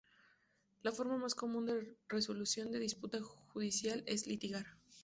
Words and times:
La 0.81 0.91
forma 0.91 1.15
más 1.19 1.35
común 1.35 1.67
de 1.67 1.95
resolución 2.07 2.71
de 2.71 2.79
disputa 2.79 3.21
judicial 3.21 4.01
es 4.07 4.25
litigar. 4.25 4.65